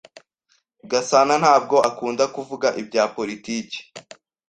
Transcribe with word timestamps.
Gasana 0.91 1.33
ntabwo 1.43 1.75
akunda 1.89 2.23
kuvuga 2.35 2.67
ibya 2.81 3.03
politiki. 3.15 3.79